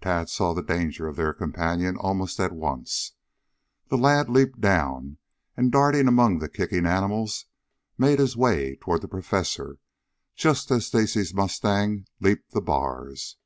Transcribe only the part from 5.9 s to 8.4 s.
among the kicking animals, made his